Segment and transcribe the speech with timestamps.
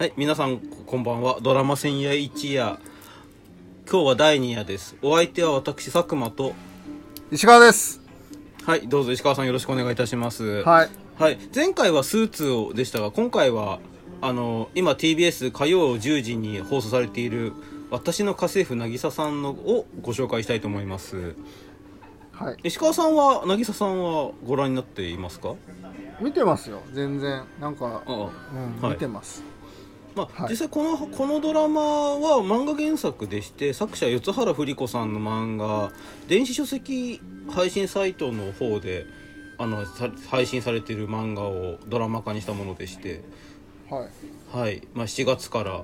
[0.00, 1.40] はい、皆さんこんばんは。
[1.42, 2.78] ドラマ千夜一夜。
[3.86, 4.96] 今日は第2夜です。
[5.02, 6.54] お相手は私、佐久間と、
[7.30, 8.00] 石川です。
[8.64, 10.62] はい、どうぞ石川さんよろしくお願いいたします。
[10.62, 10.88] はい。
[11.18, 13.78] はい、前回はスーツをでしたが、今回は、
[14.22, 17.52] あの、今 TBS 火曜10時に放送されている、
[17.90, 21.34] 私の家政婦渚さんのをご紹介したいと思います。
[22.32, 22.56] はい。
[22.62, 25.56] 石川さんは、渚さんはご覧になっていますか？
[26.22, 26.80] 見てますよ。
[26.94, 27.44] 全然。
[27.60, 28.18] なんか、うん、
[28.80, 29.44] はい見てます。
[30.14, 30.50] まあはい。
[30.50, 35.92] 実際このこのドラマは漫画原作でして作者四原振子さんの漫画
[36.28, 39.06] 電子書籍配信サイトの方で
[39.58, 43.22] あのさ配信されている漫画をドラマ化にしたものでして、
[43.90, 44.08] は
[44.54, 44.56] い。
[44.56, 44.88] はい。
[44.94, 45.82] まあ、7月から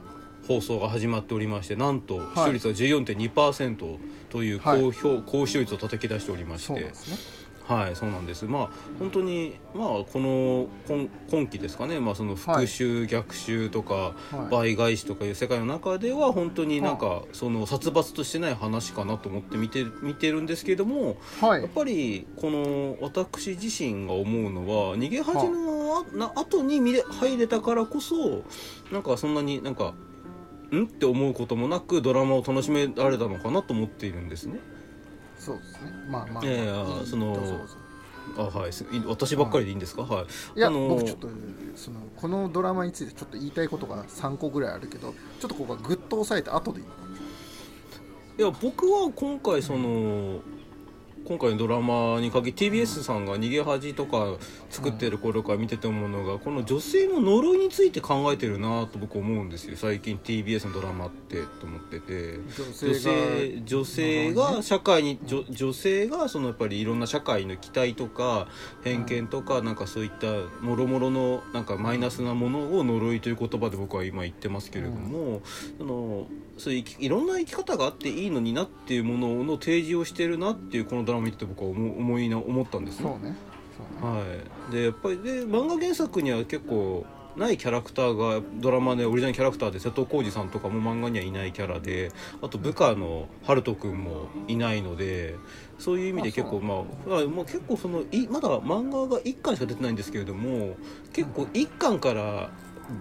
[0.49, 2.47] 放送が始まっておりましてなんと視はい。
[2.47, 3.99] 聴率は14.2%
[4.31, 4.81] というはい。
[5.27, 6.67] 高視聴率を叩き出しておりまして。
[6.67, 7.36] そうですね。
[7.67, 8.45] はいそうなんです。
[8.45, 14.51] まあ本当にまあこの今今期ですかね、まあ、その復讐、逆襲とか、はい。
[14.51, 21.63] 倍返しとかいう世界の中では本当になんかその殺伐としてない話かなと思って見て見てるんですけれどもはい。
[21.63, 28.45] やっぱりこの私自身が思うのは逃げ恥のあな後に見れ入れたからこそ
[28.93, 29.95] なんかそんなになんか
[30.73, 30.85] ん？
[30.85, 34.61] って思うこともなくドラマを楽しめられたのかなと思っているんですね。
[35.39, 35.93] そうですね。
[36.09, 36.45] まあまあ。
[36.45, 37.39] いやいやその
[38.37, 38.73] あはい
[39.07, 40.03] 私ばっかりでいいんですか？
[40.03, 40.27] はい
[40.59, 41.29] いや、あの僕ちょっと、
[41.77, 46.87] その、このドラマについてちょっと言いたいことが3個ぐらいあるけど、ちょっとここがぐっと押さえて後でいい。
[48.39, 50.41] いや僕は今回その、
[51.27, 54.37] 今回のドラマに限り TBS さんが「逃げ恥」とか
[54.71, 59.77] 作ってる頃から見てて思うのがこの女性の呪いについて考えてるなと僕思うんですよ。
[59.77, 62.39] 最近 TBS のドラマってと思ってて。
[62.57, 68.47] 女女性性女性が社会に女女性がそのやっぱりいろんな社会の期待とか
[68.85, 70.27] 偏見とかなんかそういった
[70.65, 75.43] もろもろのなんかマイナスなものを呪いという言葉で僕は今言ってますけれども、
[75.79, 76.27] その
[76.59, 83.09] そういういろんな生き方があっていいのになっていうものの提示をしてるなっていうこのドラマ見てて僕は思思いな思ったんですね。
[83.09, 83.37] そうね。
[84.01, 84.19] そうね。
[84.19, 84.25] は
[84.71, 87.05] い、でやっぱりで漫画原作には結構
[87.37, 95.37] ないキャラクターがドラマでオリジナルキャラクターで瀬戸康史さんとかも漫画にはいないキャラであと部下の春人君もいないので
[95.79, 96.77] そういう意味で結構ま
[97.15, 100.77] ああまあ結構そのいまだ漫画が1巻しか出てないんですけれども
[101.13, 102.51] 結構1巻から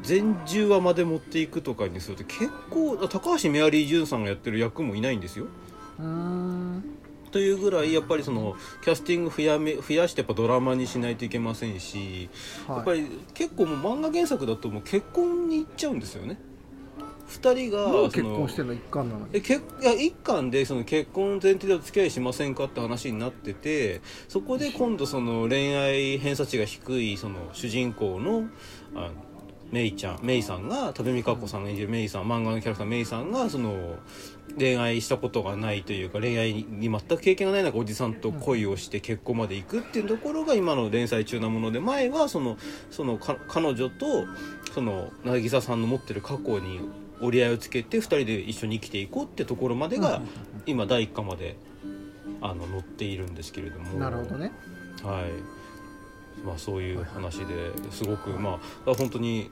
[0.01, 5.45] 全10話まで持っていくとかにすると結構高橋メアリージュンさんがやってる役もいないんですよ。
[6.00, 6.84] うーん。
[7.35, 12.29] というぐらいやっぱりそのキャスティング増やめ増やしてやっぱドラマにしないといけませんし、
[12.66, 13.01] やっぱはい。
[13.01, 16.40] り結構もう漫画原作だともう結婚に行っちゃうんですよね
[17.28, 19.31] 2人が結婚してんの一巻なのに。
[19.34, 28.45] えけいや一巻でその結婚前提でお付き合いしませんかって話になっててそこで今度その恋愛偏差値が低いその主人公の
[28.95, 29.12] あ
[29.75, 33.97] メイちゃんメイさんが多部未華子さんが演じるメイさん漫画のキャラクターメイさんがその
[34.58, 42.58] 恋愛したことがないというか恋愛に全く経験がない中おじさんと恋をして結婚まで行くっていうところが今の連載中なもので前はその
[42.90, 44.06] そのか彼女と
[44.74, 46.80] その渚さんの持ってる過去に
[47.19, 50.22] 折り合いをつけて2人で一緒に生きていこうってところまでが
[50.66, 51.57] 今第1巻まで
[52.40, 54.00] あの載っているんですけれども。
[54.00, 54.53] なるほどね。
[55.03, 55.66] はい。
[56.46, 59.52] まあそういう話ですごくまあ本当に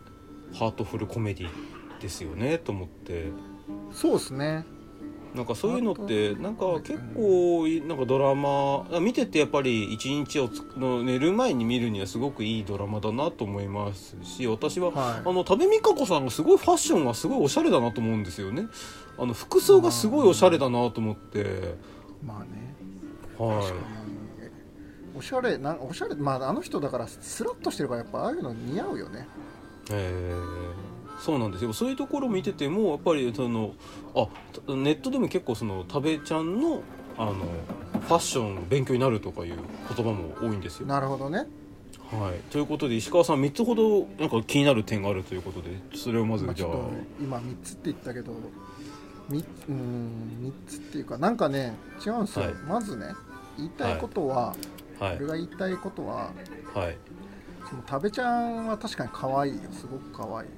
[0.54, 1.50] ハートフルコメディ
[2.02, 3.32] ですよねと思って。
[3.92, 4.66] そうですね。
[5.34, 15.22] なんかそういうのってなんか結構なんかドラマあ見ててやっぱり一日をつの寝る前に見るにはすごくいいドラマだなと思いますし私は、はい。
[15.28, 18.68] あの多部未華子さんがすごいファッションがすごいおしゃれだなと思うんですよね。
[19.18, 21.76] あの服装がすごいおしゃれだなと思って。
[22.24, 22.76] まあね。
[23.40, 24.04] は確かに。
[25.16, 29.22] おしゃれなおしゃれまああの人だからスラッとしてるからやっぱああいうの似合うよね。
[29.22, 29.24] い
[29.92, 31.72] えーそうなんですよ。
[31.72, 33.76] そういうところを見ててもやっぱりその
[34.14, 34.28] あ
[34.68, 36.84] ネットでも結構その多部ちゃんの
[37.18, 39.56] あのファッション勉強になるとかいう
[39.96, 40.88] 言葉も多いんですよ。
[40.88, 41.46] なるほどね。
[42.12, 46.70] はい、ということで石川さん3つほどなんか気になる点があるということでそれをまずじゃあ。
[47.22, 48.34] 今3つって言ったけど
[49.30, 51.74] みうん3つっていうかなんかね
[52.06, 52.54] 違うんですよ、はい。
[52.68, 53.14] まずね
[53.56, 54.56] 言いたいことは、
[55.00, 55.16] はい。
[55.18, 56.32] 俺が言いたいことは
[56.74, 56.98] はい
[57.70, 59.60] その食べちゃんは確かに可愛いよ。
[59.72, 60.50] すごく可愛い。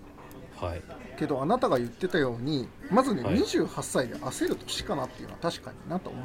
[0.58, 0.82] はい。
[1.18, 3.36] けどあなたが言ってたようにまずね、はい。
[3.36, 6.24] 28歳で焦る年かなっていうのは確かになと思う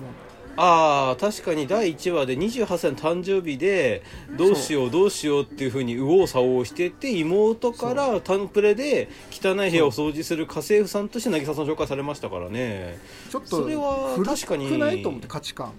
[0.56, 1.67] ああ確かに。
[1.67, 4.03] 第1話で28歳の誕生日で
[4.37, 12.99] どうしようどうしようっていうふうに右往左往してて妹からタンプレで汚い部屋を掃除する家政婦さんとして渚さん紹介されましたからね。
[13.31, 14.69] ちょっとそれは古確かに。
[14.69, 15.73] くないと思って価値観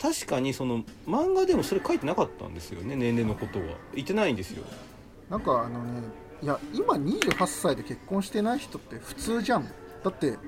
[0.00, 3.64] 確かにその漫画でもそれ書いてなかったんですよね年齢のことは。
[3.94, 4.64] 言ってないんですよ。
[5.28, 6.02] なんかあのね
[6.40, 9.68] いや今28歳で結婚してない人って普通じゃん。
[10.04, 10.38] だって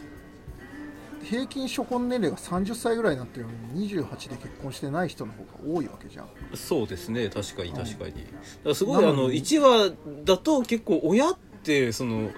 [1.24, 6.28] 平均初婚年齢が30歳ぐらいになってるのに28で結婚してない人の方が多いわけじゃん。
[6.54, 7.28] そうですね。
[7.28, 7.76] 確かにうん。
[7.76, 8.20] 確かに、だか
[8.64, 9.92] らすごいあのなのに1話
[10.24, 12.30] だと結構親ってその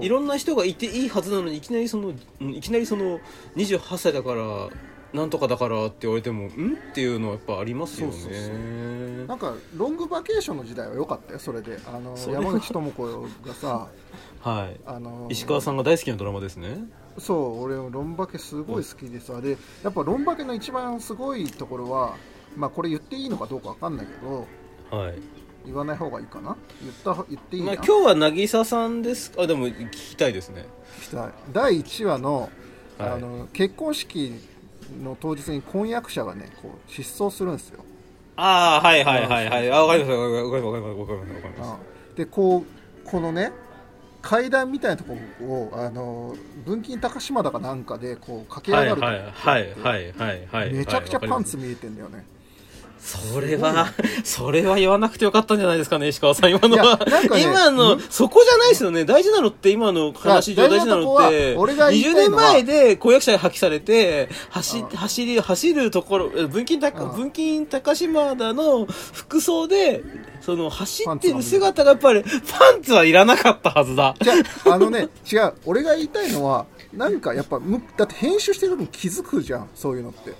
[0.00, 3.20] いろんな人がいていいはずなのにいきなりそのうんいきなりその
[3.56, 4.68] 28歳だから
[5.12, 6.48] なんとかだからって言われてもん？
[6.48, 8.12] っていうのはやっぱありますよね。
[8.14, 8.52] そうそうそ
[9.28, 11.78] なんかロングバケーションの時代は良かったよそれで。
[11.86, 13.88] あの山口智子がさ
[14.40, 14.80] はい。
[14.86, 16.84] あの石川さんが大好きなドラマですね。
[17.18, 22.16] そう俺ロンバケすごい好きでさでやっぱロンバケの一番すごいところは
[22.56, 24.46] まあこれ言っていいのかどうかわかんないけど
[24.90, 25.14] はい。
[25.64, 26.56] 言わない方がいいかな？
[26.82, 30.66] 言った言っていいな、まあ、今日は渚さんですあでも聞きたいですね。
[31.00, 31.32] 聞きたい。
[31.52, 32.50] 第1話の,、
[32.98, 33.10] はい。
[33.10, 34.40] あの結婚式
[35.02, 37.84] の当日に婚約者がねこう失踪するんですよ。
[38.36, 39.70] ああはいはいはいはい。
[39.70, 41.76] あわかりますわかりますわかりますわかりま
[42.12, 43.52] すでこうこのね
[44.22, 46.34] 階段みたいなところをあの
[46.64, 52.24] 文金高島だかなんかでこう駆けはい上がるはいはいはいはいはいめちゃくちゃパンツはい見えてんだよね
[53.04, 53.88] それは
[54.22, 56.96] それは言わなくてよかったんじゃないですかね石川さん今のは。
[56.98, 58.00] ね今のん？
[58.00, 59.04] そこじゃないですよね。
[59.04, 62.42] 大事なのって今の話上大事なのって大事なとこは俺が言い20たいのは。
[62.42, 67.16] 年前で婚約者が破棄されて走うん走り走るところえ文金高うん。
[67.16, 70.04] 文金高島田の服装で
[70.40, 74.14] その走ってる姿がやっぱりパンツはいらなかったはずだ。
[74.20, 74.34] じゃ
[74.66, 75.54] ああのね違う。
[75.66, 80.34] 俺が言いたいのはなんかやっぱむだって編集してる時に気づくじゃんそういうのって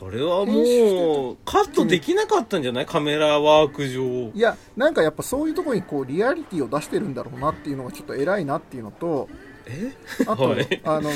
[0.00, 2.86] それはもうカットできなかったんじゃない？
[2.86, 4.32] カメラワーク上。
[4.34, 9.28] いやなんかやっぱそういうところにこうリアリティを出してるんだろうなっていうのがちょっと偉いなっていうのと
[9.66, 9.92] え？
[10.26, 10.80] あと、はい。
[10.84, 11.10] あの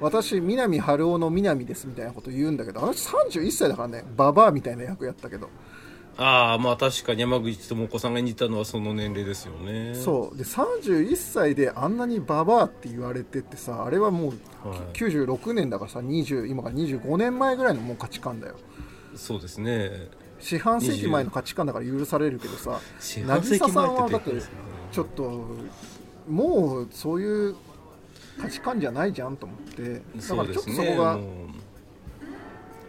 [0.00, 5.48] 私南春夫の南ですみたいなこと言うんだけどあの人31歳だからねババアみたいな役やったけど、
[6.16, 9.94] ああまあ確かに山口智子さんが似たのはその年齢ですよね。
[9.94, 10.36] そう。
[10.38, 14.78] で31歳であんなにババアって言われてってさあれはもうはい。
[14.92, 18.54] 96年だからさ20今から25年前ぐらいのもう価値観だよ。
[19.16, 19.90] そうですね。
[20.40, 24.30] 四半世紀前の価値観だから許されるけどさ渚さん前はだって
[24.92, 25.46] ちょっと
[26.28, 27.56] もうそういう
[28.40, 29.94] 価値観じゃないじゃんと思って。
[29.94, 31.18] だからちょっとそこが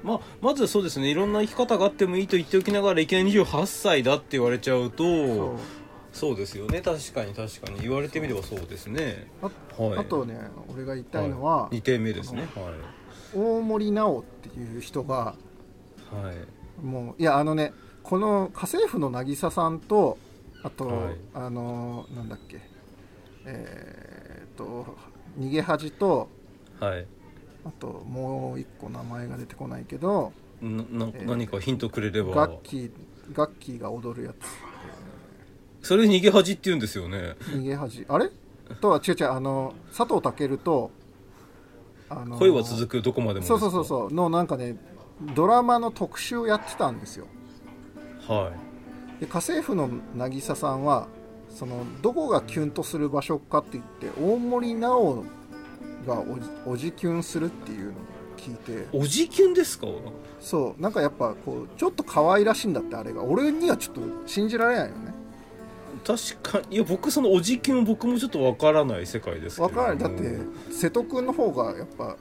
[0.06, 5.58] まあ、まずそうですねいろんな生き方があってもいいと言っておきながらいきなり28歳だって言われちゃうと
[6.16, 6.80] そうですよね。
[6.80, 7.82] 確かに確かに。
[7.82, 9.28] 言われてみればそうですね。
[9.42, 9.50] あ,、
[9.84, 10.00] はい。
[10.00, 10.40] あとね
[10.74, 12.48] 俺が言いたいのは、2点目ですね。
[13.36, 15.36] 大森直っていう人がは
[16.22, 16.36] いはい。
[16.82, 20.18] もういやあのねこの家政婦の渚さんと
[20.64, 21.16] あと、はい。
[21.34, 22.62] あのなんだっけ。
[23.46, 24.96] えーっと
[25.38, 26.30] 逃げ恥と
[26.80, 27.06] はい
[27.66, 30.32] あともう一個名前が出てこないけど
[30.62, 30.84] なな
[31.14, 32.34] えー何かヒントくれれば。
[32.36, 32.92] ガッキー
[33.34, 34.34] ガッキーが踊るや
[35.82, 37.36] それ逃げ恥って言うんですよね。
[37.42, 38.06] つ逃げ恥。
[38.08, 38.30] あれ？
[38.82, 40.92] とは違う違うあの佐藤健と
[42.10, 44.78] あの恋は続くどこまでもそうそうそうそうのなんかね
[45.36, 47.28] ドラマの特集をやってたんですよ。
[48.28, 48.52] は
[49.18, 49.22] い。
[49.22, 51.08] で家政婦の渚さんは
[51.50, 55.24] そのどこがキュンとする場所かって言って大森直
[56.06, 56.24] が
[56.66, 57.94] おじキュンするっていうのを
[58.38, 58.88] 聞いて。
[58.94, 59.88] おじキュンですか？
[60.40, 65.14] そうなんかやっぱこうちょっと可愛らしいんだってあれが俺にはちょっと信じられないよね。
[66.06, 66.76] 確かに。
[66.76, 69.68] いや僕そのおじキュン僕もちょっとわからない世界ですけど。
[69.68, 69.98] わかる。
[69.98, 70.38] だって
[70.72, 72.16] 瀬戸君の方がやっぱ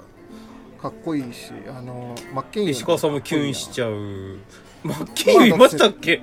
[0.81, 4.39] かっこいいしあのマッケン石川さんもキュンしちゃう
[4.85, 6.23] マッケンまあユーいましたっけ？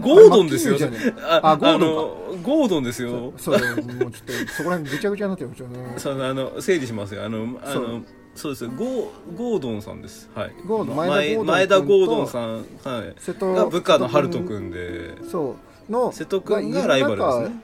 [0.00, 0.76] ゴードンですよ。
[1.22, 3.32] ああゴードンゴードンですよ。
[3.36, 5.94] そうもうちょっとそこら辺ぐちゃぐちゃになってるちょっとね。
[5.98, 7.24] そのあの整理しますよ。
[7.24, 8.02] あのあの
[8.34, 8.52] そう。
[8.52, 8.70] ですよ。
[8.70, 10.30] ゴーゴードンさんです。
[10.34, 10.52] はい。
[10.66, 12.54] ゴードンま前前田ゴードンさん。
[12.54, 13.14] はい。
[13.18, 15.16] 瀬戸が部下のハルト君で。
[15.30, 15.56] そ
[15.88, 15.92] う。
[15.92, 17.60] の瀬戸君がライバルですね。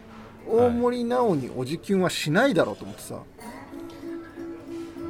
[0.51, 3.23] 大森直におじキュンはしないだろうと思ってさ、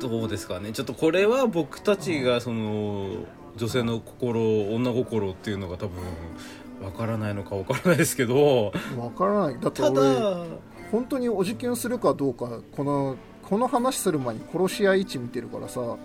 [0.01, 0.73] どうですかね。
[0.73, 3.09] ちょっとこれは僕たちがその
[3.59, 6.03] 女性の心女心っていうのが多分
[6.83, 9.61] わからないのかわからないですけどわからない。
[9.61, 10.45] だってた俺だ
[10.91, 15.99] 本当におじキュンするかどうかこのこの話する前に殺し屋位置見てるからさ、 はい。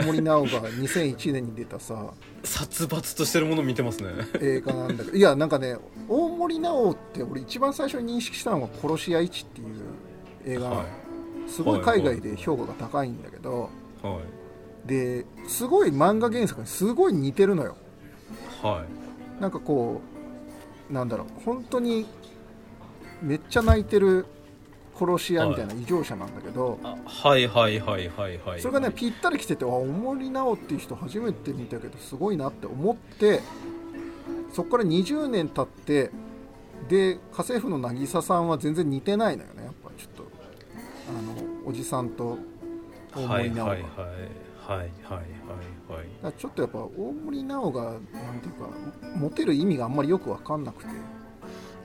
[0.00, 2.12] 大森直が2001年に出たさ。
[2.42, 4.10] 殺伐としてるものを見てますね。
[4.40, 5.16] 映画なんだけど。
[5.16, 5.76] いやなんかね
[6.08, 10.70] 大森直って俺一番最初に認識したのが「殺し屋市」っていう映画。
[10.70, 10.84] は
[11.50, 13.68] すごい海外で評価が高いんだけど、
[14.04, 14.16] いはい
[14.86, 17.76] ですごい漫画原作にすごい似てるのよ。
[18.62, 18.84] は
[19.38, 19.42] い。
[19.42, 20.00] なんかこ
[20.90, 22.06] うなんだろう本当に
[23.22, 24.26] めっちゃ泣いてる
[24.98, 28.60] 殺し屋みたいな異常者なんだけど、あはいはいはいはいはい。
[28.60, 33.40] それがねぴったり来ててあ大森直っていう人初めて見たけどすごいなって思って
[34.52, 36.10] そこから20年経って
[36.88, 39.64] で家政婦の渚さんは全然似てないのよね。
[39.64, 40.26] やっぱちょっと
[41.08, 42.38] あのおじさんと
[43.14, 45.26] 大はい森直が、はいはいはいはいはいはいだか
[46.22, 48.00] らちょっとやっぱ大森直がなん
[48.40, 48.70] ていうか
[49.16, 50.90] モテる意味があんまりよく分かんなくて。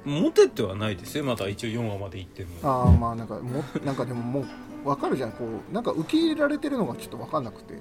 [0.04, 1.24] モテてはないですよ。
[1.24, 2.50] まだ一応4話まで行っても。
[2.62, 4.46] ああまあなんかもなんかでももう
[4.84, 5.32] 分かるじゃん。
[5.32, 7.80] こうなんか受け入れられてるのがちょっと分かんなくて、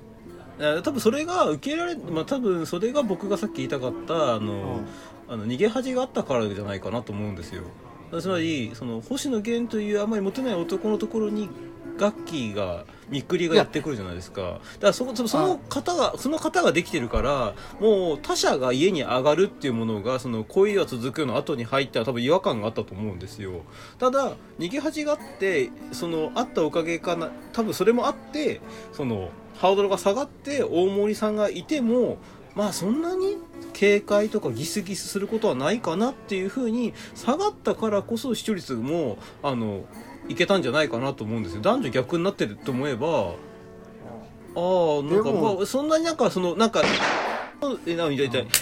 [0.59, 4.81] あ多分それが受け入れられまあ多分それが僕がさっき言いたかったあの、
[5.29, 7.65] あの逃げ恥があったからじゃないかなと思うんですよ。
[8.19, 11.51] つまりその星野源というあまりモテない男のところに
[11.97, 14.43] ガッキーがみっくりがやってくるじゃないですか。
[14.43, 23.63] だからそこそその方がその方ができてるからもう他者が家に上がるっていうものがその恋が続くの後に入ったら多分違和感があったと思うんですよ。
[23.99, 28.61] ただ逃げ恥があってそのあったおかげかな多分それもあって
[28.93, 32.19] そのハードルが下がって大森さんがいても
[32.55, 33.37] まあそんなに
[33.73, 39.85] 警戒とかギスギスすることはないかなっていうふうに下がったからこそ視聴率もあの
[40.29, 43.35] いけたんじゃないかなと思うんですよ男女逆になってると思えば
[44.57, 46.83] ああなんかまあそんなになんかそのなんか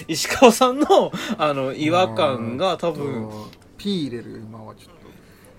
[0.08, 4.94] 石川さんのあの違和感が多分うん P 入れるよ今はちょっ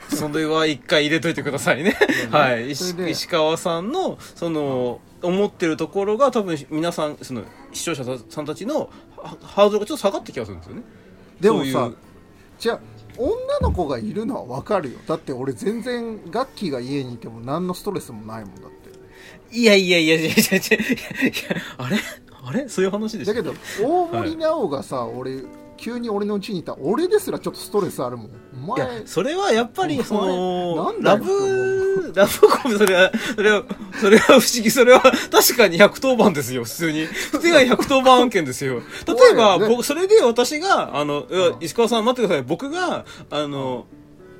[0.10, 1.96] とそれは一回入れといてくださいね。
[2.30, 2.72] はい。
[2.72, 8.90] 石川さんの、その、思ってるところが多分皆さん、その、視聴者さんたちの
[9.24, 10.84] ハハードルがちょっと下がった気がするんですよね。
[11.40, 11.92] でもさ
[12.60, 12.80] じゃあ
[13.18, 15.00] 女の子がいるのは分かるよ。
[15.08, 19.56] だって俺全然ガッキーが家にいても何のストレスもないもんだって。
[19.56, 21.98] いやいやいやいやいやいやいやあれ？
[22.44, 22.68] あれ？
[22.68, 25.44] そういう話でしただけど大森直がさ、俺
[25.78, 28.26] 急に俺の家にいた俺ですらちょっとストレスあるもん。
[28.28, 33.64] おいや前、それはやっぱり、そのラブ、ラブコメ、それは、それは、
[34.00, 37.06] それは不思議、それは確かに110番ですよ、普通に。
[37.06, 38.82] 普通が110番案件ですよ。
[39.08, 41.26] 例えば、ね僕、それで私が、あの、
[41.60, 42.44] 石川さん待ってください。
[42.44, 43.86] 僕が、あの、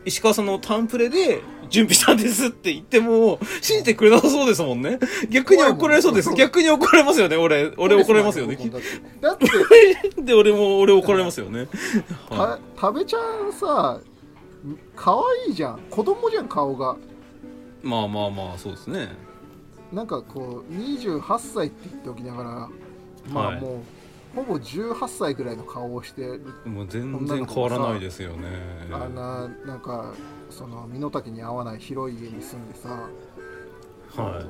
[0.06, 5.00] 石川さんのタンプレで準備したんですって言っても、信じてくれなさそうですもんね。
[5.30, 6.34] 逆に怒られそうです。
[6.36, 7.72] 逆に怒られますよね、俺。
[7.78, 8.58] 俺怒られますよね。
[9.22, 9.48] だって
[10.22, 11.68] で、俺も、俺怒られますよね。
[12.80, 14.00] 食べちゃんさ
[14.96, 15.12] 可
[15.46, 16.96] 愛いじゃん子供じゃん顔が
[17.84, 19.10] いまあまあまあ、そうですね。
[19.92, 22.70] なんかこう28歳って言っておきながら
[23.30, 23.84] まあはいも
[24.36, 28.48] う、ほぼ18歳ぐらいの顔をしてるもう全然変わらないですよね。
[28.92, 30.14] あんななんか
[30.50, 34.46] その身の丈に合わない広い家に住んでさ、はい。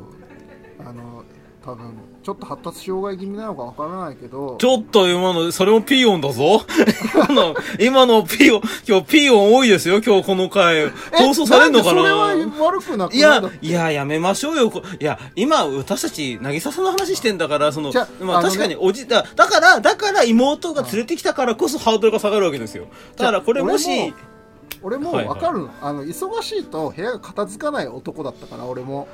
[0.85, 1.23] あの
[1.65, 6.61] 多分ちょっと発達障害気味なのかわからないけどちょっと今の、それもピー音だぞ
[7.15, 10.89] 今の、今のピー音、今日ピー音多いですよ、今日この回。
[11.13, 12.01] 放送されんのかな？
[12.01, 14.69] それは悪くなくないいやいや、やめましょうよ。
[14.69, 22.87] こいや、今、私たち、渚さんの話してんだから、そのまあ確かに、おじ、だだから、だから妹が連れてきたからこそハードルが下がるわけですよ。
[23.15, 24.33] だから、これもし、じゃあ
[24.81, 29.07] 俺もはいはい分かるの,、あの忙しいと部屋が片付かない男だったから俺も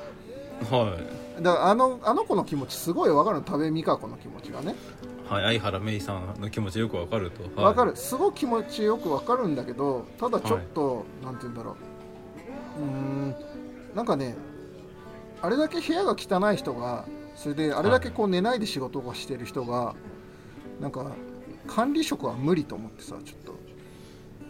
[0.72, 1.28] はい。
[1.41, 4.75] だからあのあの子の気持ちすごい分かるの多部未華子の気持ちがね。
[5.27, 7.43] はい、相原芽衣さんの気持ちよくわかると。
[7.50, 7.75] 分はい。
[7.75, 7.96] かる。
[7.96, 12.81] すごい気持ちよく分かるんだけどただちょっと、なんて言うんだろう。
[12.81, 13.36] うーん
[13.96, 14.36] なんかね
[15.41, 17.05] あれだけ部屋が汚い人が
[17.36, 19.96] それであれだけこう寝ないで仕事をしてる人が
[20.79, 21.05] なんか
[21.67, 23.60] 管理職は無理と思ってさちょっと。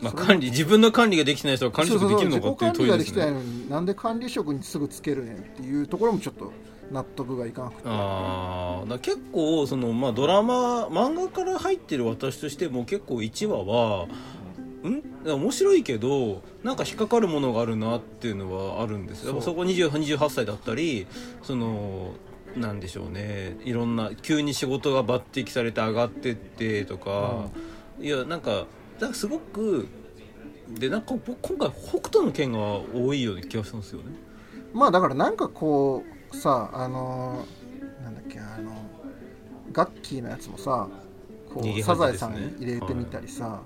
[0.02, 3.34] まあ、管理、自分の管理ができてない人は管理職できるのかっていう問いですそうそうそう自己管理ができてないね。
[3.34, 6.54] のになんで管理職にすぐつけるねんっていうところもちょっと
[6.92, 7.82] 納得がいかなくて。
[7.86, 14.08] ああ、だ結構そのまあドラマ漫画から入ってる私としても結構1話は
[14.88, 15.04] ん？
[15.26, 19.24] 面白いけどなんか引っかかるものがあるなっていうのはあるんです。
[19.24, 19.32] よ。
[19.32, 21.06] やっぱそこ20 28歳だったり
[21.44, 22.14] その
[22.56, 23.58] なんでしょうね。
[23.64, 27.50] いろんな急に仕事が抜擢されて上がってってとか、
[28.00, 28.66] いやなんか
[29.00, 29.88] なんかすごく
[30.70, 32.60] でなんか僕今回北斗の剣が
[32.94, 34.06] 多いような気がしたんですよね。
[34.74, 38.72] まあだからなんかこうさあのーなんだっけあの
[39.72, 40.88] ガッキーのやつもさ
[41.54, 43.62] こうサザエさん入れてみたりさ、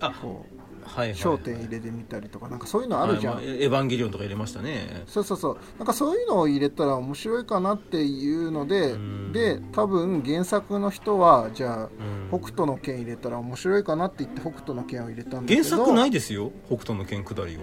[0.00, 0.46] あこ
[0.84, 5.04] はい、はい、う焦点入れてみたりとかなんかそういうのあるじゃん、はいまあエヴァンゲリオンとか入れましたね。
[5.06, 5.58] そうそうそう。
[5.78, 9.32] なんかそういうのを入れたら面白いかなっていうのでうん。
[9.32, 11.90] で多分原作の人はじゃあ
[12.32, 12.40] うん。
[12.40, 15.62] 北斗の拳入れたら面白いかなって言って北斗の拳を入れたんだけど。
[15.62, 16.50] 原作ないですよ？
[16.66, 17.62] 北斗の拳下りは。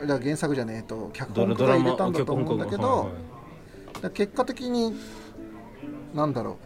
[0.00, 3.14] だから原作じゃねえと脚ドラ本家が入れたんだと思うんだけど、はいはい
[4.08, 4.94] 結果的に
[6.14, 6.58] なんだろ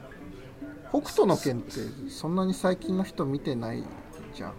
[0.92, 1.72] う北斗の拳って
[2.08, 3.82] そんなに最近の人見てない
[4.32, 4.52] じゃん。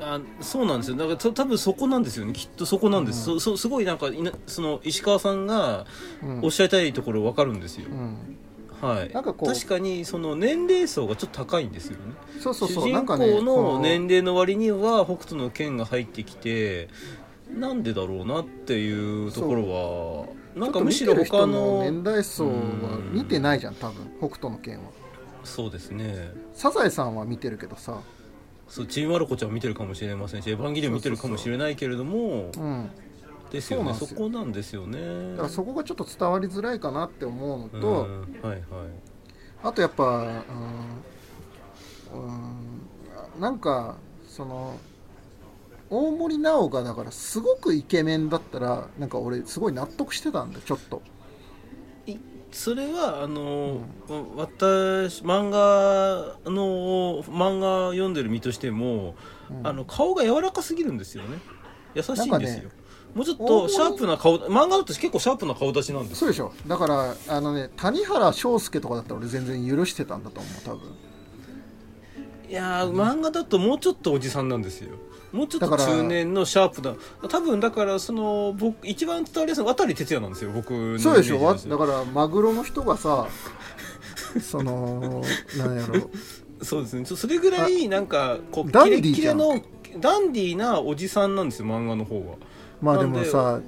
[0.00, 0.96] あそうなんですよ。
[0.96, 2.32] だからた多分そこなんですよね。
[2.32, 3.40] きっとそこなんです、うん。
[3.40, 5.86] そそすごいなんかいなその石川さんが
[6.22, 6.40] うん。
[6.44, 8.36] おっしゃりたいところ分かるんですよ、うん。
[8.80, 12.14] はい、なんかこう確かにその年齢層がちょっと高いんですよね。
[12.40, 12.84] そうそうそう。
[12.84, 16.88] 主人公のこ年齢の割には北斗の剣が入ってきて
[17.54, 22.52] なんでだろうなっていうところはなんかむしろ他の年代層は
[23.12, 24.84] 見てないじゃん多分北斗の拳は。
[25.42, 26.32] そうですね。
[26.54, 27.98] サザエさんは見てるけどさ。
[28.68, 32.50] そうちびまる子ちゃんも見てるかもしれませんし「エヴァンゲリオン」見てるかもしれないけれども。
[32.56, 32.90] うん。
[33.50, 33.94] ですよね。
[33.94, 35.30] そこなんですよね。
[35.32, 37.80] だからそこがちょっと伝わりづらいかなって思うのうん。
[37.80, 37.92] と、
[38.48, 38.60] はいはい。
[39.62, 43.96] あとやっぱうんうんなんか
[44.28, 44.76] その
[45.90, 51.02] 大森直がだからすごくイケメンだったらなんか俺すごい納得してたんだよちょっと。
[52.52, 53.80] それはあの、
[54.36, 59.16] 私漫画の漫画読んでる身としても、
[59.50, 59.66] うん。
[59.66, 61.38] あの顔が柔らかすぎるんですよね。
[61.94, 66.52] 優しいんですよ、ねもうちょっとシャープな顔漫画だと結構シャープな顔立ちなんですそうでしょ。
[66.66, 70.96] だからあのね谷原章介とかだったら俺全然許してたんだと思う多分。
[72.48, 74.96] いやー漫画だともうちょっとおじさんなんですよ
[75.34, 76.94] もうちょっと中年のシャープな
[77.28, 81.54] 多分だからその僕一番伝わりやすいのは渡哲也なんですよ僕のそうでしょ。
[81.54, 83.26] だからマグロの人がさ
[84.40, 85.24] その
[85.58, 86.08] なんやろ。
[86.62, 87.04] そうですね。
[87.04, 89.60] そそれぐらいなんかこうダンキレデキレの
[89.98, 92.36] ダンディーなおじさんなんですよ漫画の方は。
[92.80, 93.60] まあでもさ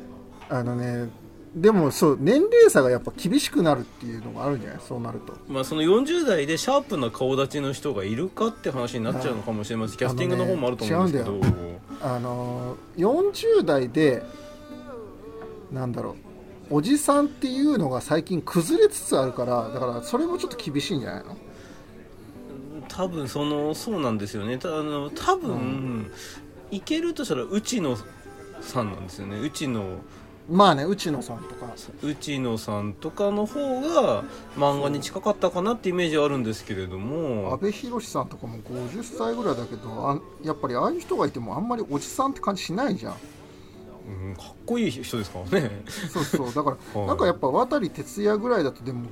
[0.49, 1.09] あのね
[1.55, 4.81] でもそう年齢差がやっぱ厳しくなるっていうのがあるんじゃない？
[4.87, 5.35] そうなると。
[5.49, 9.97] まあその40代でシャープな顔立ちの人がいるかって話になっちゃうのかもしれません。
[9.97, 14.23] キャスティングの方もあると思うんですけど、あのねあの40代で
[15.73, 16.17] なんだろ
[16.71, 21.37] うおじさんっていうのが最近崩れつつあるからだからそれもちょっと厳しいんじゃないの？
[22.89, 24.59] 多分そのそうなんですよね。
[24.59, 26.11] たあの多分、
[26.71, 27.97] いけるとしたら内野
[28.61, 29.41] さんなんですよね。
[29.41, 29.83] 内野
[30.49, 31.67] まあね内野さんとか。
[32.03, 34.25] 内野さんとかの方が
[34.57, 37.53] 漫画に近かったかなってイメージはあるんですけれども。
[37.53, 43.17] 阿部寛さんとかも50歳ぐらいだけどあやっぱりああいう人がいてもあんまりおじさんって感じしないじゃん。
[44.09, 45.83] うん、かっこいい人ですからね。
[46.13, 46.55] そうそう。
[46.55, 47.09] だから はい。
[47.09, 49.11] なんかやっぱ渡哲也ぐらいだとでも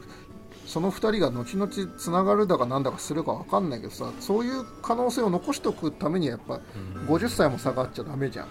[0.67, 7.07] その2人が後々つながるだかなんだかするか分かんないけどさそういう可能性を残しておくためにはやっぱうん。
[7.09, 8.47] 50歳も下がっちゃダメじゃん。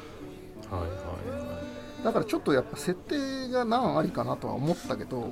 [0.69, 1.62] はいはいはい
[2.04, 5.32] だからちょっとやっぱ設定が何ありかなとは思ったけど。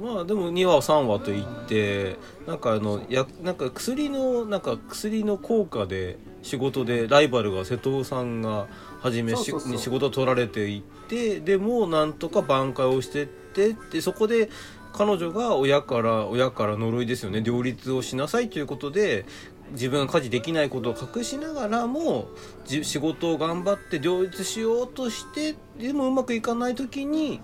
[0.00, 8.68] まあでも2話3話といってなんかあのやなんか薬のなんか薬の効果で仕事でライバルが瀬戸さんが
[9.00, 14.50] 初め仕事を取られていってでもなんとか挽回をしてってでそこで
[14.92, 17.42] 彼女が親から親から呪いですよね。
[17.42, 19.24] 両立をしなさいということで
[19.72, 22.28] 自分が家事できないことを隠しながらも
[22.64, 27.40] じ仕事を頑張って両立しようとしてでもうまくいかない時に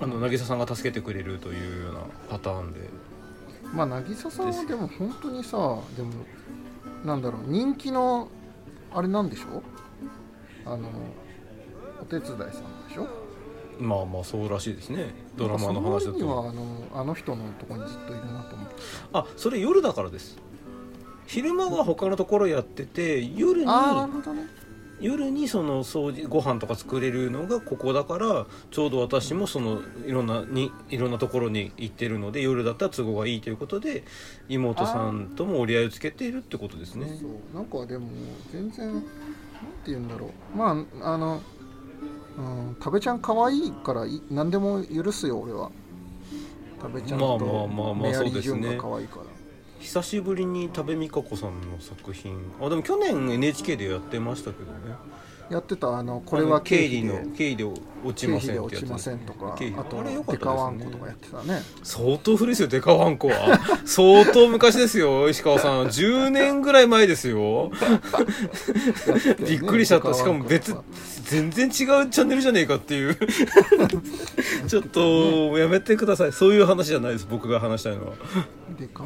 [0.00, 2.80] あの渚さんが助けてくれるというようなパターンで。
[3.74, 5.56] まあ渚さんはでも本当にさ
[5.96, 6.12] でも
[7.04, 8.28] なんだろう人気の
[8.94, 9.62] あれなんでしょ？
[10.64, 10.88] あの
[12.00, 12.48] お手伝いさん
[12.88, 13.06] でしょ？
[13.78, 15.14] まあまあそうらしいですね。
[15.36, 18.74] ドラマの話だそのはとあのあの人のとこにずっといるなと思って。
[19.12, 20.38] あそれ夜だからです
[21.28, 23.72] 昼間は他のところやってて夜にね。
[25.00, 34.02] 夜にその掃除ご飯とか作れるのがここだからちょうど私もそのいろんなにいろんなところに行ってるので夜だったら都合がいいということで
[34.48, 37.16] 妹さんとも折り合いをつけているってことですね。
[37.20, 37.56] そう。
[37.56, 38.08] なんかでも
[38.50, 39.08] 全然なんて
[39.86, 40.58] 言うんだろう。
[40.58, 41.40] まああの
[42.38, 45.70] うん食べちゃん可愛いからい何でも許すよ俺は。
[46.82, 48.76] 食べちゃんまあまあとまあまあメアリー・ジュンそうですね。
[48.78, 49.37] が可愛いから
[49.80, 52.36] 久しぶりに多部未華子さんの作品。
[52.60, 54.94] あでも去年 NHK でやってましたけどね。
[55.50, 57.08] やってたあのこれは経費で。
[57.08, 61.62] の経費で落ち経ませんってやつませんとかあとデカワンコとかやってたね。
[61.82, 63.58] 相当古いですよデカワンコは。
[63.84, 65.86] 相当昔ですよ石川さん。
[65.86, 67.70] 10年ぐらい前ですよ。
[69.46, 70.12] びっくりしちゃった。
[70.14, 70.76] しかも別
[71.24, 73.16] 全然違うチャンネルじゃねえかっていう。
[74.68, 76.32] ちょっとやめてください。
[76.32, 78.12] そういう話じゃないです僕が話したいのは。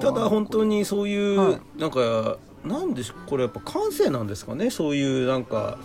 [0.00, 1.60] ただ本当にそういう、はい。
[1.80, 4.70] なんかなんでしょうこれやっぱ感性なんですかね。
[4.70, 5.78] そういうなんか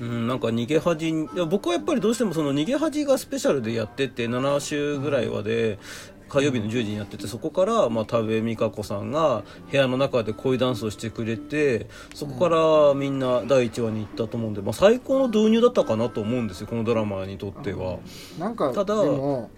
[0.00, 1.12] うん、なんか逃げ恥
[1.48, 5.78] 僕はやっぱりどうしてもその逃げ恥がスペシャルでやってて7週ぐらいはで
[6.28, 17.98] 火曜日の10時にやっててそこからまあ多部未華子さんが部屋の中で恋ダンスをしてくれてそこからみんな第1話に行ったと思うんで、まあ、最高の導入だったかなと思うんですよこのドラマにとっては。
[18.38, 18.94] なんかただ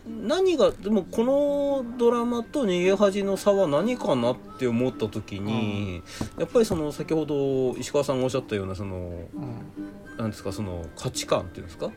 [0.06, 6.02] 何がでもこのドラマと逃げ恥の差は何かなって思った時に、
[6.38, 9.98] やっぱりその先ほど石川さんがおっしゃったようなそのうん。
[10.18, 11.90] なんですかその価値観っていうんですか、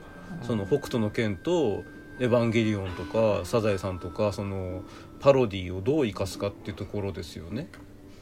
[0.44, 1.84] その北斗の拳と
[2.22, 4.84] エヴァンゲリオンとかサザエさんとかその
[5.20, 7.68] パロディをどう生かすかっていうところですよね。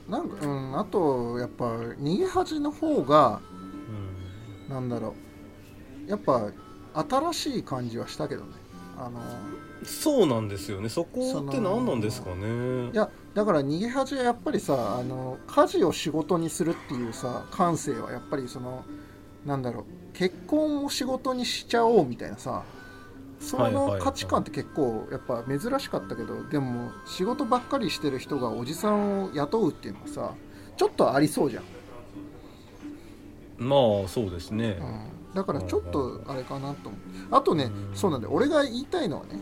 [0.08, 3.42] なんかうんあとやっぱ逃げ恥の方が
[4.70, 4.74] うん。
[4.74, 5.16] なんだろ
[6.08, 6.10] う。
[6.10, 6.50] やっぱ
[6.94, 8.54] 新しい感じはしたけどね。
[8.98, 9.20] あの
[9.84, 10.88] そうなんですよね。
[10.88, 12.92] そこそっての何なんですかね。
[12.94, 18.86] いやだから逃げ恥はやっぱりさあの家事を仕事にするっていうさ感性はやっぱりその
[19.46, 19.84] なんだろう。
[20.14, 22.64] 結婚を仕事にしちゃおうみたいなさ
[23.40, 30.34] その価値観って結構やっぱ珍しかったけどでも仕事ばっかりしてる人がおじさんを雇うっていうのはさ
[30.76, 31.64] ちょっとありそうじゃん、
[33.58, 33.76] ま
[34.06, 37.02] あそうですね、うん、だからちょっとあれかなと思う。
[37.32, 37.96] あとねうん。
[37.96, 38.34] そうなんだよ。
[38.34, 39.40] 俺が言いたいのはね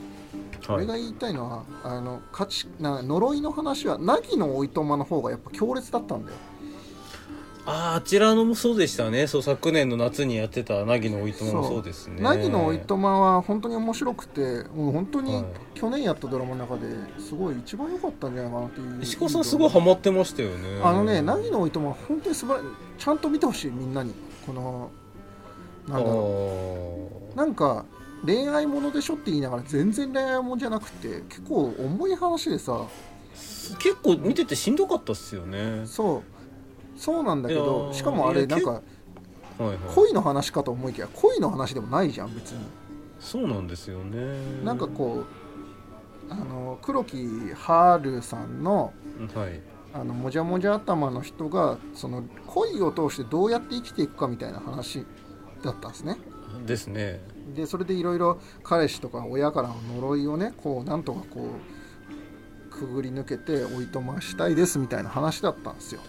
[0.65, 0.75] はい。
[0.77, 6.38] 俺が言いたいのはあの価値な呪いの話は凪のおいとまの方がやっぱ強烈だったんだよ
[7.69, 9.27] あーあちらのもそうでしたね。
[9.27, 11.84] そう昨年の夏にやってた凪のおいとまもそう。
[11.84, 12.21] ですね。
[12.21, 15.45] 凪のおいとまは本当に面白くてもう本当にはい。
[15.75, 16.88] 去年やったドラマの中で
[17.19, 20.82] すごい一番良かったんじゃないかなっていう石川さんすごいハマってましたよね。
[20.82, 22.62] あのね凪のおいとまは本当に素晴ら
[22.97, 24.13] ちゃんと見てほしいみんなに。
[24.45, 24.89] この
[25.89, 27.84] なんだろあうなんか
[28.25, 32.71] 恋愛ものでしょって言いながら全然恋愛ものじゃなくて結構重い話でさ。
[32.73, 35.82] ー結構見ててしんどかったっすよね。
[35.86, 36.37] そう
[36.97, 39.77] そうなんだけいやーどしかもあれなんかはいはい。
[39.93, 42.65] 恋の話かと思いきや恋の話でもないじゃん別に。
[43.19, 44.63] そうなんですよね。
[44.63, 45.23] なんかこ
[46.29, 48.93] うあの黒木春さんの
[49.33, 49.60] はい。
[49.93, 55.05] あのもじゃもじゃ頭の人がその恋を通してどうやって生きていくかみたいな話
[55.63, 56.17] だったんですね。
[56.65, 57.21] ですね。
[57.55, 61.49] でそれでいろいろ彼氏とか親からの呪いをねこうなんとかこ
[62.69, 66.01] うくぐり抜けておいとましたいですみたいな話だったんですよ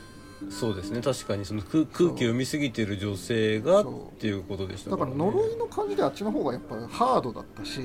[0.50, 1.00] そうですね。
[1.00, 3.86] 確かにその空空気を読みすぎてる女性がっ
[4.18, 7.80] ていうことでしただからから、ね、呪いの感じであっちの方がやっぱハードだったし。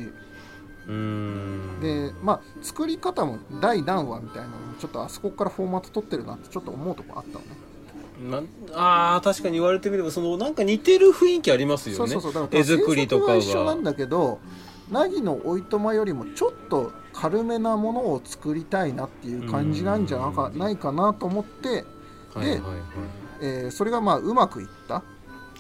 [0.85, 1.79] うーん。
[1.81, 7.51] でまあ作り方も第何話みたいなのもちょっとあそこからフォーマット取ってるなってちょっと思うとこあったのね。
[8.29, 12.11] なんあー確かに言われてみればそのなんか似てる雰囲気ありますよね。
[12.11, 12.43] そうそうそう。
[12.43, 13.37] だから絵作りとかは。
[13.37, 14.39] 一緒なんだけど
[14.91, 21.85] 凪のおいとまよりもちょっと軽めなものを作りたいなっていう感じなんじゃないかなと思って、
[22.39, 22.59] はいはい
[23.41, 24.95] えーそれがまあうまくいった。
[24.95, 25.01] は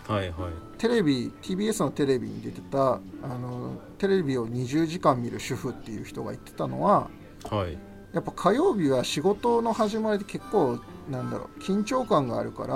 [0.09, 0.31] いはい。
[0.31, 7.09] はいテレビ TBS のテレビに出てたあのテレビを20時間見る主婦っていう人が言ってたのは
[7.49, 7.77] はい。
[8.13, 12.75] やっぱ火曜日は仕事の始まりで結構なんだろう緊張感があるから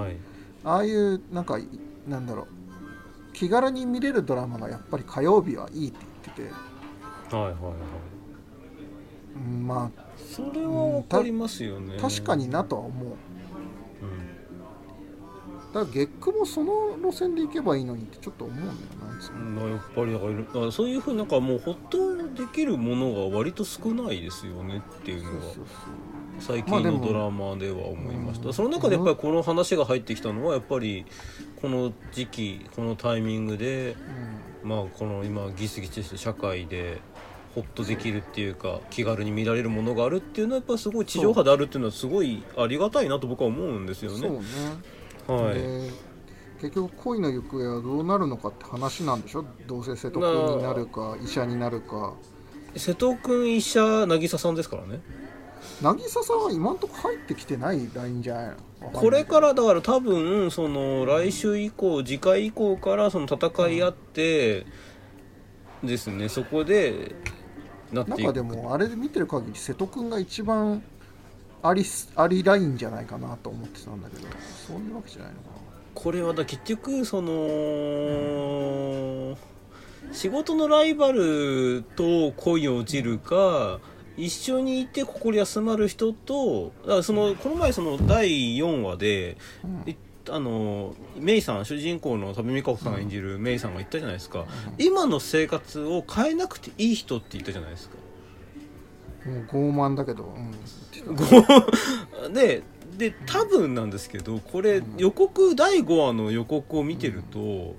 [0.00, 0.16] はい。
[0.64, 1.66] ああいうなんかい
[2.06, 2.46] なんだろう
[3.32, 6.42] 気軽に見れるドラマがやっぱり火曜日はいいって言って
[7.30, 7.72] て、はいはいはい。
[9.36, 9.90] うんま
[10.30, 11.96] それはわかりますよね。
[11.98, 13.06] あ確かになとは思う。
[13.06, 13.14] うん。
[15.72, 25.66] だから月9もその路線で行けばいいのにってちょっと思うんだよなそのまあやっぱりだからそういうふうになんかもうほっとできるものが割と少ないですよねっていうのがそうそうそう。
[26.40, 31.04] 最近のドラマでは思いました、うんその中でやっぱりこの話が入ってきたのはやっぱり
[31.60, 33.94] この時期このタイミングで
[34.62, 37.00] まあこの今ギスギスした社会で
[37.54, 44.28] ホッとできるっていうか気軽に見られるものがあるっていうのはやっぱすごい地上波であるっていうのはすごいありがたいなと僕は思うんですよね。
[44.28, 44.38] ね、
[45.26, 45.90] はい、で
[46.60, 49.44] 結局恋の行方はどうなるのかって話なんでしょ？
[49.66, 52.14] どうせ瀬戸君になるか医者になるか。
[52.76, 55.00] 瀬戸君医者渚さんですからね。
[55.82, 58.46] 渚さんは今んとこ入ってきてないラインじゃない
[58.82, 58.90] の？
[58.92, 64.66] これからだから多分その来週以降次回以降からその戦い合って
[65.82, 67.14] ですねそこで
[67.92, 68.32] なっていく。
[68.32, 70.82] でもあれで見てる限り瀬戸君が一番
[71.62, 74.22] ありすありラインじゃないかなと思ってたんだけど
[74.66, 75.48] そういうわけじゃないのか
[75.94, 79.36] これはだ結局その
[80.12, 83.80] 仕事のライバルと恋を落ちるか
[84.16, 89.90] 一緒にいて心休まる人とだからそのこの前その第4話でな、うん。
[89.90, 89.96] い
[90.30, 94.46] あのメイさん主人公の多部未華子さんが演じるメイさんが言ったじゃないですか、
[94.78, 97.96] 今の生活を変えなくていい人って言ったじゃないですか。
[99.26, 102.32] もう傲慢だけど、うん。
[102.32, 102.62] で
[102.96, 104.96] で多分なんですけどこれうん。
[104.98, 107.74] 予告第5話の予告を見てると、うん。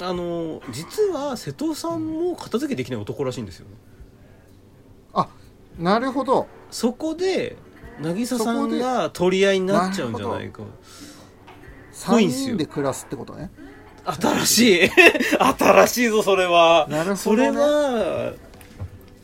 [0.00, 3.74] あの実は瀬戸さんも片付けできない男らしいんですよね。
[5.12, 5.28] あ
[5.78, 6.46] なるほど。
[6.70, 7.56] そこで
[8.00, 10.62] 渚さんが取り合いになっちゃうんじゃないか
[12.00, 13.50] 3んすよ人で暮らすってことね。
[14.04, 14.90] 新しい。
[15.58, 16.86] 新しいぞそれは。
[16.88, 17.64] なるそれほどね。
[17.64, 18.32] は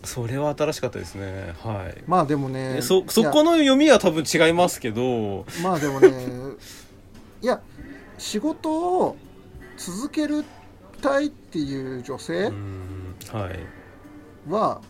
[0.05, 1.55] それは新しかったですね。
[1.63, 2.03] はい。
[2.07, 5.45] まあでもねそそこの読みは多分違いますけど。
[5.63, 6.09] まあでもね
[7.43, 7.61] いや
[8.19, 9.17] 仕事を
[9.77, 10.45] 続ける
[11.03, 13.59] たいっていう女性うんはい。
[14.49, 14.81] は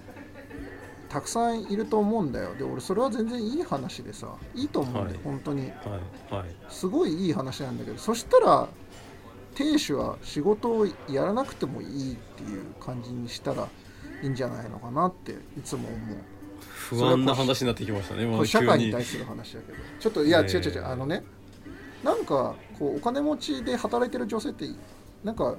[1.16, 2.54] たくさんいると思うんだよ。
[2.56, 5.24] で俺それは全然いい話でさいいと思うんだよ、はい。
[5.24, 5.62] 本当に。
[5.62, 5.70] はい
[6.34, 6.54] はい。
[6.68, 8.68] すごいいい話なんだけどそしたら
[9.54, 13.66] 亭主は仕事をやらなくてもいいっていう感じにしたら
[14.22, 16.18] いいんじゃないのかなっていつも思う。
[16.60, 19.78] 不安な話になってきましたねこもうれ社会に急対する話だけど。
[19.98, 21.24] ちょっといや違う違う違うあのね
[22.04, 24.66] なんかこうお金持ちで働いてる女性って
[25.24, 25.56] なんか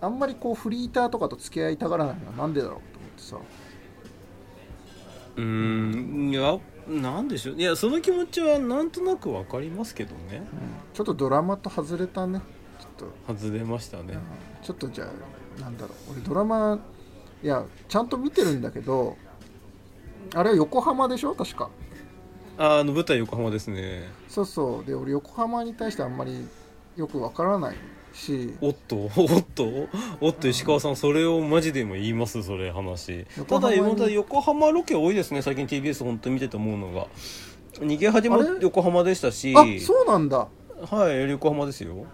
[0.00, 3.65] あんまりこうフリーターとかと付き合いたがらないのはなんでだろうと思ってさ
[5.36, 6.30] うーん。
[6.32, 7.56] いやなんでしょう。
[7.56, 10.46] いやその気持ちはなんとなくわかりますけどね。
[10.94, 12.40] ちょっとドラマと外れたね。
[12.78, 14.18] ちょっと外れましたね。
[14.62, 15.04] ちょっとじゃ
[15.58, 16.12] あなんだろう。
[16.12, 16.78] 俺ドラマ
[17.42, 19.16] いやちゃんと見てるんだけど
[20.34, 21.34] あれは横浜でしょ？
[21.34, 21.70] 確か。
[22.58, 24.08] ああの舞台横浜ですね。
[24.28, 24.84] そうそう。
[24.84, 26.46] で俺横浜に対してあんまり
[26.96, 27.76] よくわからない
[28.16, 28.54] し。
[28.60, 29.88] おっとおっと
[30.20, 33.26] おっと石川さんそれをマジでも言いますそれ話。
[33.48, 33.92] ただ横浜に。
[33.92, 37.06] まだ横浜ロケ多いですね最近 TBS 本当に見てて思うのが。
[37.74, 38.48] 逃げ恥もあれ？
[38.60, 39.54] 横浜でしたし。
[39.56, 40.48] あそうなんだ。
[40.90, 42.06] はい横浜ですよ。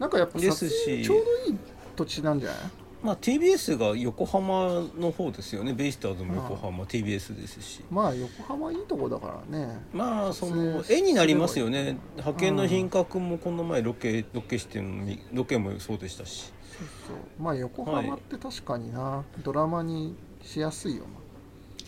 [0.00, 1.58] なんかやっぱちょうどいい
[1.94, 2.58] 土地なんじゃない？
[3.04, 5.74] まあ TBS が横浜の方ですよね。
[5.74, 7.84] ベイスターズも横浜 TBS ですし。
[7.90, 9.78] まあ横浜いいとこだからね。
[9.92, 11.98] まあそ撮の影絵になりますよね。
[12.16, 16.50] 派遣の品格もこの前ロケロケしてるのにロケもそうでしたし。
[16.78, 17.16] そうそう。
[17.42, 21.08] まあ横浜って確かにな、ドラマにしやすいよな。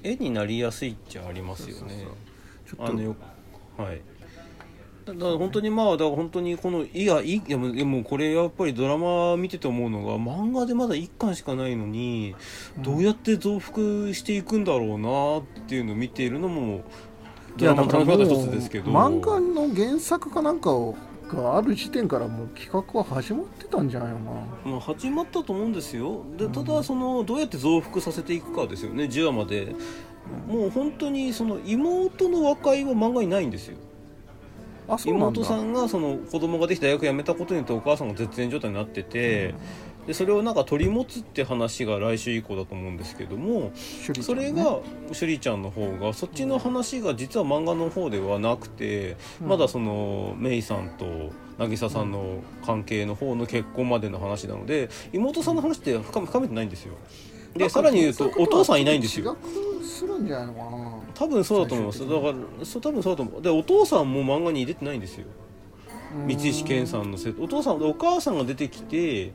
[0.02, 2.07] 絵になりやすいっちゃありますよね。
[2.66, 3.16] ちょっとあのよ
[3.79, 4.02] はい
[5.07, 12.35] だだから本当にまあだから本当にこのいやいいでもでもこれやっぱりドラマ見てて思うのが漫画でまだ1巻しかないのに
[12.79, 16.83] どうやって増幅していくんだろうなっていうのを見ているのも
[17.57, 18.90] ドラマの楽しみ方一つですけど。
[18.90, 20.97] 漫画の原作かなんかを
[21.29, 24.25] がある時点からもう企画は始まってたんじゃないのか
[24.64, 24.71] な。
[24.73, 26.25] まあ、始まったと思うんですよ。
[26.37, 29.75] でただそのどうやって増幅させていくかですよね10話まで。
[30.49, 33.77] もう本当にその妹の和解は漫画にないんですよ
[35.05, 39.55] 妹さんがその子供ができて大学辞めたことによってお母さんが絶縁状態になってて、
[40.07, 43.72] でそれをなんか取り持つって話が来週以降だと思うんですけどもね。
[44.20, 49.49] それが趣里ちゃんの方がそっちの話が実は漫画の方ではなくて、うん。
[49.49, 56.94] まだそのメイさんと渚さんの関係の方の結婚までの話なので妹さんの話って深めてないんですよ。
[57.57, 59.37] でさらに言うとお父さんいないんですよ。
[59.96, 60.98] するんじゃないのかな。
[61.14, 62.00] 多分そうだと思います。
[62.00, 63.42] だからそう多分そうだと思う。
[63.42, 65.26] でお父さんも漫画に出てないんですよ。
[66.18, 66.26] うん。
[66.26, 69.32] 三石健さんのせお父さんお母さんが出てきてうん。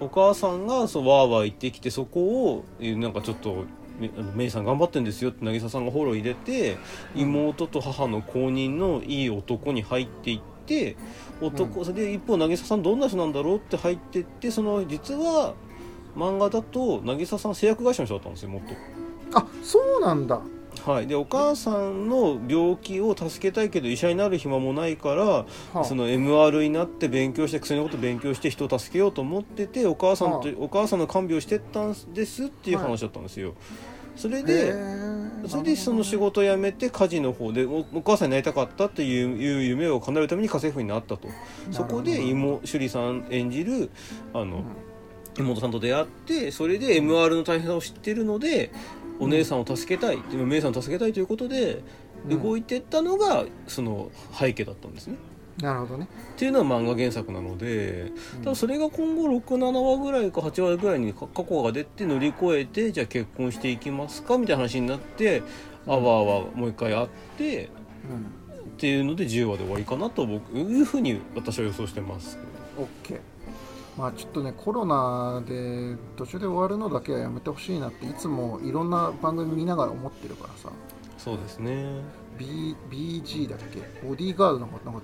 [0.00, 3.64] お母さんがそうわーわー言ってきてそこをえなんかちょっと
[3.98, 6.78] めあのメイさん頑張ってんですよって渚さんがフォロー入れて
[7.14, 10.96] 妹と母の公認のいい男に入っていって
[11.42, 15.54] 男、それで一方渚さんどんな人なんだろうって入ってってその実は
[16.16, 17.54] 漫画だと渚さん。
[17.54, 18.74] 製薬会社の人だったんですよもっと。
[19.34, 20.40] あそうなんだ。
[20.86, 25.84] はい、でお母さんの病気を助けたいけど医者になる暇もないからはあ。
[25.84, 33.54] その MR になって勉強して薬のこと勉強して人を助けようと思っててお母さんと、はお母さんの看病してったんですっていう話だったんですよ。
[34.16, 41.28] それへでーそれでその仕事を辞めて家事の方でおお母さんになりたかったっていう夢を叶えるために家政婦になったと。
[41.70, 43.90] そこで妹趣里さん演じる
[44.32, 44.64] あの、うん。
[45.38, 48.72] 妹さんと出会ってそれで MR の大変さを知ってるので
[49.20, 51.82] お姉さんを助けたいでも姉さんを助けたいということで
[52.28, 52.42] うん。
[52.42, 55.16] 動いてったのがその背景だったんですね。
[55.60, 56.08] なるほどね。
[56.34, 58.42] っていうのは漫画原作なのでうん。
[58.42, 65.42] ただそれが今後67話ぐらいか8話ぐらいにか過去が出て乗り越えてじゃあ結婚していきますかみたいな話になって
[65.86, 67.68] あわあわもう一回会って
[68.10, 68.40] うん。
[68.60, 72.38] っていうので10話で終わりかなと僕いうふうに私は予想してます。
[72.78, 73.20] OK
[74.00, 80.70] まあちょっとねコロナで途中で終わるのだけはやめてほしいなっていつもいろんな番組見ながら思ってるからさ。
[81.18, 82.00] そうですね。
[82.38, 83.80] B BG だっけ？
[84.06, 85.00] ボディーガードなんかなんか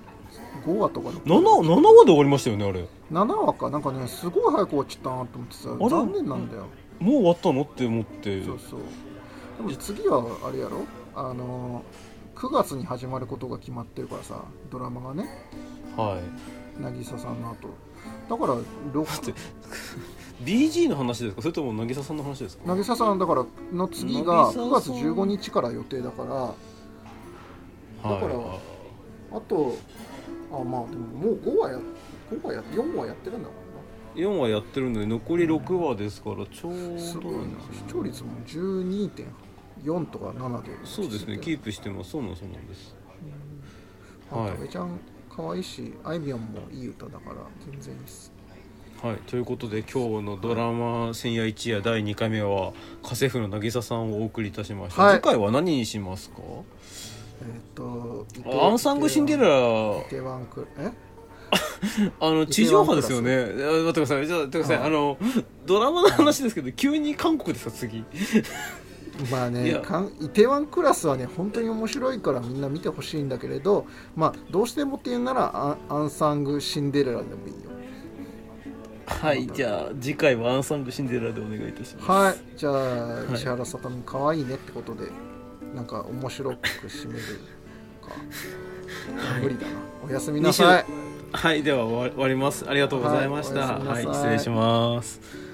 [0.65, 2.87] 5話とかで 7, 7話で終わりましたよねあれ。
[3.11, 3.69] 7話か。
[3.69, 5.89] なんかねすごい早く終わっちゃったなと思ってされ？
[5.89, 6.65] 残念なんだよ。
[6.99, 8.43] もう終わったのって思って。
[8.43, 8.79] そうそう。
[9.57, 10.85] でも次はあれやろ？
[11.15, 11.83] あの
[12.33, 15.29] 9月に始まることが決まってるからさドラマがね。
[15.95, 16.19] は
[16.79, 16.81] い。
[16.81, 17.69] 渚さんの後
[18.29, 18.55] だから
[18.93, 19.33] 6
[20.43, 21.41] BG の話ですか？
[21.41, 22.63] それとも渚さんの話ですか？
[22.75, 24.63] 渚さんだからの次が渚さん。
[24.65, 26.53] 9月15日から予定だから
[28.11, 28.59] だからは
[29.31, 29.75] あと
[30.51, 31.79] あまあでももう5話や
[32.31, 33.55] 5話や4話やってるんだも
[34.15, 37.39] い、4話やってるので残り6話ですからちょうどんなすごいな。
[37.73, 41.39] 視聴率も12.4とか7でそうですね。
[41.39, 42.11] キーープしてます。
[42.11, 42.95] そうなんそうなんです
[44.31, 44.51] プはい。
[44.51, 44.99] 阿部ちゃん
[45.37, 47.35] 可愛いしあいみょんもいい歌だから
[47.71, 48.31] 全然いいっす。
[49.03, 52.73] はい、ということで今日のドラマ「千夜一夜」第2回目は
[53.03, 55.17] 家政婦の渚さんをお送りいたしました、はい。
[55.17, 56.37] 次回は何にしますか？
[57.43, 58.25] えっ、と
[58.63, 59.47] アンサング・シンデレラ。
[59.47, 60.91] え？
[62.19, 63.35] あの地上波ですよね。
[63.35, 64.25] あ待ってください。
[64.25, 64.77] じゃあ待ってください。
[64.77, 65.19] あの
[65.67, 68.03] ドラマの話ですけど急に韓国ですか次？
[69.31, 77.71] まあねかんイテワンクラスはね本当に面白いからみんな見てほしいんだけれどまあどうしてもっていうならアンアンサング・シンデレラでもいいよ。
[79.07, 82.11] はいじゃあ次回はアンサング・シンデレラでお願いいたします。
[82.11, 83.33] はいじゃあい。
[83.33, 85.05] 石原さとみかわいいねってことで
[85.73, 87.23] なんか面白く締める
[88.01, 88.11] か、
[89.31, 89.41] はい。
[89.41, 89.73] 無理だな。
[90.07, 90.85] おやすみなさい。
[91.31, 92.65] はいでは終わります。
[92.69, 93.59] ありがとうございました。
[93.61, 94.05] はい。
[94.05, 95.46] はい失礼します